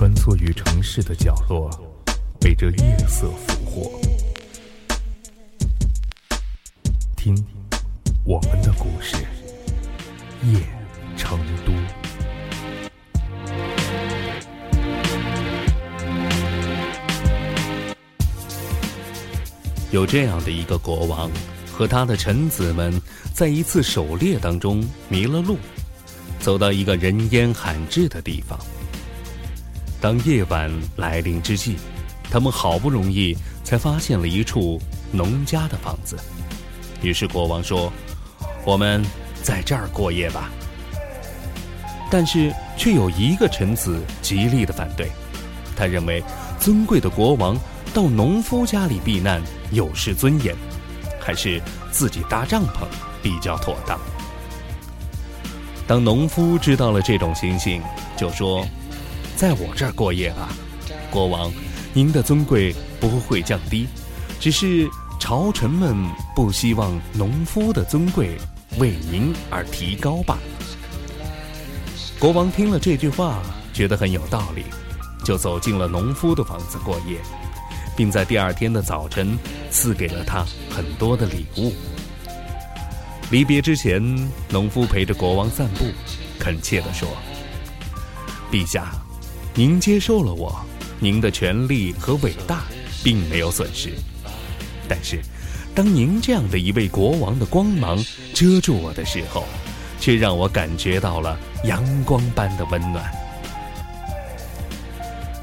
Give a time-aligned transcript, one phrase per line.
[0.00, 1.68] 穿梭于城市的角落，
[2.40, 4.00] 被这夜色俘获。
[7.14, 7.36] 听，
[8.24, 9.16] 我们的故事，
[10.42, 10.58] 夜
[11.18, 11.72] 成都。
[19.90, 21.30] 有这样的一个国王，
[21.70, 22.98] 和他的臣子们
[23.34, 25.58] 在一次狩猎当中迷了路，
[26.38, 28.58] 走到一个人烟罕至的地方。
[30.00, 31.76] 当夜晚来临之际，
[32.30, 34.80] 他们好不容易才发现了一处
[35.12, 36.16] 农家的房子。
[37.02, 37.92] 于是国王说
[38.64, 39.04] ：“我们
[39.42, 40.50] 在这儿过夜吧。”
[42.10, 45.10] 但是却有一个臣子极力的反对，
[45.76, 46.24] 他认为
[46.58, 47.54] 尊贵的国王
[47.92, 50.56] 到农夫家里避难有失尊严，
[51.20, 51.60] 还是
[51.90, 52.86] 自己搭帐篷
[53.22, 54.00] 比较妥当。
[55.86, 57.82] 当农夫知道了这种情形，
[58.16, 58.66] 就说。
[59.40, 60.50] 在我这儿过夜吧，
[61.10, 61.50] 国王，
[61.94, 63.88] 您的尊贵不会降低，
[64.38, 64.86] 只是
[65.18, 65.96] 朝臣们
[66.36, 68.36] 不希望农夫的尊贵
[68.76, 70.40] 为您而提高罢了。
[72.18, 73.40] 国王听了这句话，
[73.72, 74.66] 觉得很有道理，
[75.24, 77.16] 就走进了农夫的房子过夜，
[77.96, 79.38] 并在第二天的早晨
[79.70, 81.72] 赐给了他很多的礼物。
[83.30, 84.02] 离别之前，
[84.50, 85.86] 农夫陪着国王散步，
[86.38, 87.08] 恳切地说
[88.52, 88.92] ：“陛下。”
[89.54, 90.64] 您接受了我，
[91.00, 92.62] 您的权力和伟大
[93.02, 93.92] 并没有损失，
[94.88, 95.20] 但是，
[95.74, 97.98] 当您这样的一位国王的光芒
[98.32, 99.44] 遮住我的时候，
[99.98, 103.04] 却让我感觉到了阳光般的温暖。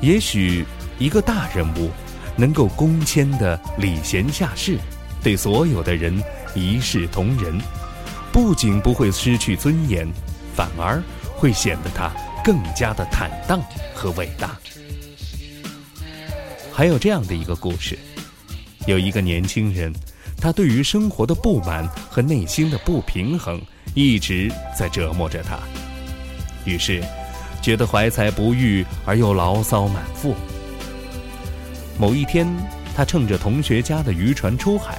[0.00, 0.66] 也许
[0.98, 1.88] 一个大人物
[2.36, 4.76] 能够恭谦的礼贤下士，
[5.22, 6.20] 对所有的人
[6.56, 7.56] 一视同仁，
[8.32, 10.06] 不仅不会失去尊严，
[10.56, 11.00] 反而
[11.36, 12.10] 会显得他。
[12.44, 13.62] 更加的坦荡
[13.94, 14.58] 和伟大。
[16.72, 17.98] 还有这样的一个故事：
[18.86, 19.92] 有一个年轻人，
[20.38, 23.60] 他对于生活的不满和内心的不平衡
[23.94, 25.58] 一直在折磨着他，
[26.64, 27.02] 于是
[27.60, 30.34] 觉得怀才不遇而又牢骚满腹。
[31.98, 32.48] 某一天，
[32.96, 34.98] 他乘着同学家的渔船出海，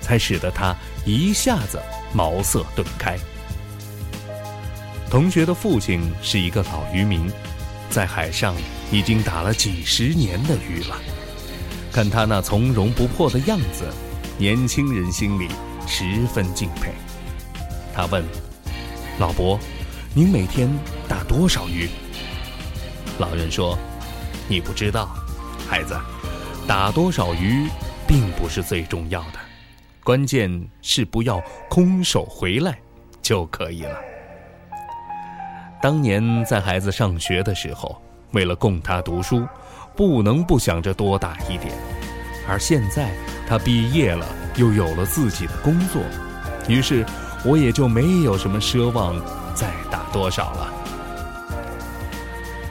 [0.00, 1.80] 才使得他一下子
[2.12, 3.16] 茅塞顿开。
[5.10, 7.28] 同学的父亲是一个老渔民，
[7.90, 8.54] 在海上
[8.92, 10.96] 已经打了几十年的鱼了。
[11.90, 13.92] 看他那从容不迫的样子，
[14.38, 15.48] 年轻人心里
[15.84, 16.92] 十分敬佩。
[17.92, 18.24] 他问
[19.18, 19.58] ：“老伯，
[20.14, 20.70] 您每天
[21.08, 21.88] 打多少鱼？”
[23.18, 23.76] 老人说
[24.46, 25.12] ：“你不知道，
[25.68, 25.98] 孩子，
[26.68, 27.66] 打多少鱼
[28.06, 29.40] 并不是最重要的，
[30.04, 32.78] 关键是不要空手回来
[33.20, 33.98] 就可以了。”
[35.82, 37.96] 当年在孩子上学的时候，
[38.32, 39.46] 为了供他读书，
[39.96, 41.72] 不能不想着多打一点。
[42.46, 43.14] 而现在
[43.48, 44.26] 他毕业了，
[44.56, 46.02] 又有了自己的工作，
[46.68, 47.06] 于是
[47.46, 49.18] 我也就没有什么奢望
[49.54, 50.74] 再打多少了。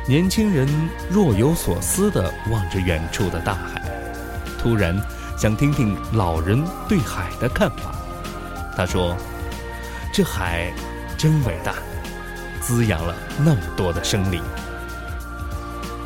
[0.07, 0.67] 年轻人
[1.09, 3.81] 若有所思地望着远处的大海，
[4.59, 4.95] 突然
[5.35, 7.91] 想听听老人对海的看法。
[8.77, 9.17] 他说
[10.13, 10.71] ：“这海
[11.17, 11.73] 真伟大。”
[12.69, 14.43] 滋养了那么多的生灵。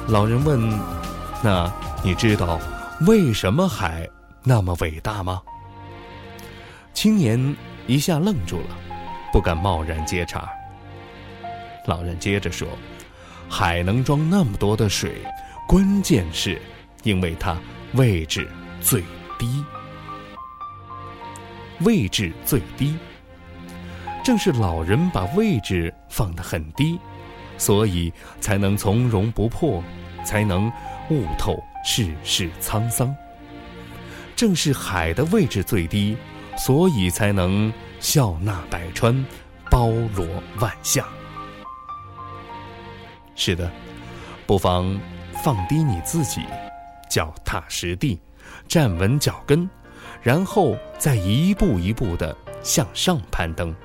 [0.08, 0.62] 老人问
[1.44, 1.70] ：“那
[2.02, 2.58] 你知道
[3.06, 4.08] 为什么海
[4.44, 5.42] 那么伟大吗？”
[6.96, 7.54] 青年
[7.86, 8.78] 一下愣住了，
[9.34, 10.50] 不敢贸然接茬。
[11.86, 12.66] 老人接着说
[13.50, 15.22] ：“海能装那么多的水，
[15.68, 16.62] 关键是
[17.04, 17.58] 因为它
[17.96, 18.50] 位置
[18.80, 19.04] 最
[19.38, 19.62] 低，
[21.82, 22.98] 位置最低。”
[24.24, 26.98] 正是老人把位置放得很低，
[27.58, 29.84] 所以才能从容不迫，
[30.26, 30.72] 才能
[31.10, 31.54] 悟透
[31.84, 33.14] 世事沧桑。
[34.34, 36.18] 正是海的位置最低，
[36.58, 39.14] 所以才能笑纳百川，
[39.70, 40.26] 包罗
[40.58, 41.06] 万象。
[43.36, 43.70] 是的，
[44.48, 44.98] 不妨
[45.44, 46.42] 放低你自己，
[47.10, 48.18] 脚踏实地，
[48.70, 49.70] 站稳脚跟，
[50.22, 52.34] 然后再一步一步的
[52.64, 53.76] 向上攀登。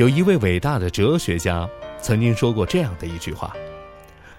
[0.00, 1.68] 有一位伟大的哲学家
[2.00, 3.54] 曾经说过这样的一句话：“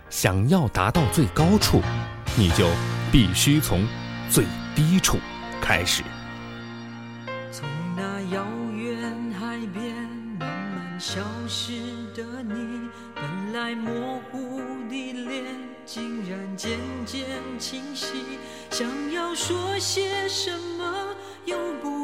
[0.10, 1.84] 想要达到最高处，
[2.36, 2.68] 你就
[3.12, 3.88] 必须从
[4.28, 4.44] 最
[4.74, 5.20] 低处
[5.62, 6.02] 开始。”
[7.54, 8.44] 从那遥
[8.76, 9.94] 远海边
[10.40, 11.74] 慢慢消失
[12.16, 14.60] 的你，本来模糊
[14.90, 15.46] 的脸，
[15.86, 17.28] 竟然渐渐
[17.60, 18.08] 清晰。
[18.72, 20.50] 想要说些什
[20.80, 21.01] 么，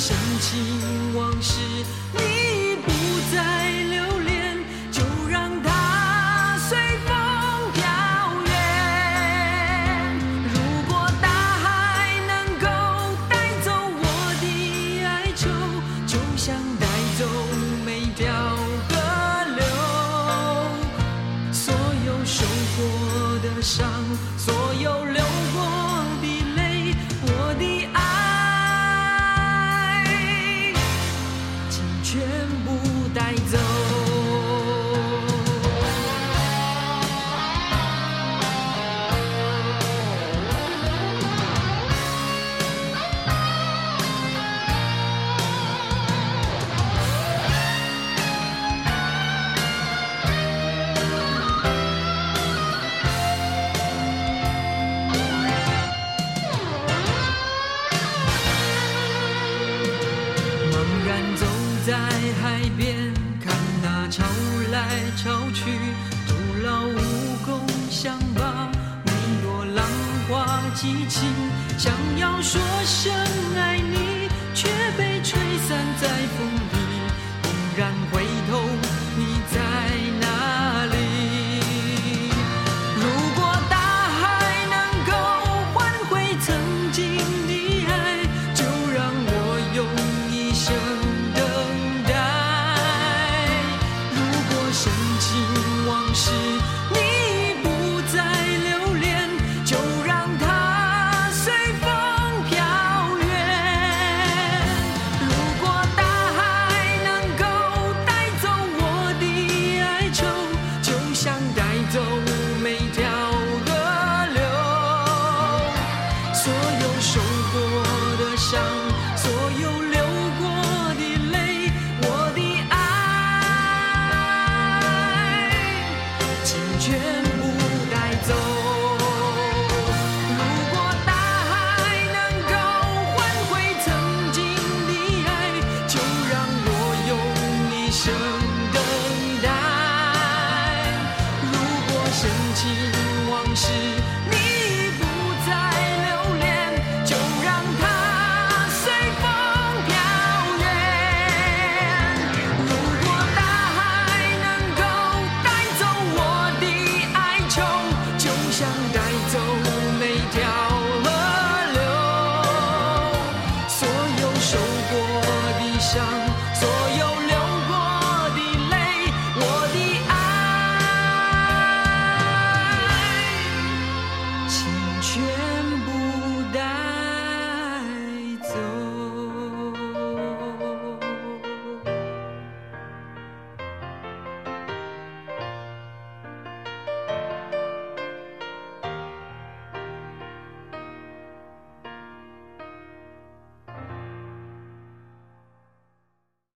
[0.00, 1.58] 深情往事
[2.12, 2.47] 你
[65.48, 65.87] 不去。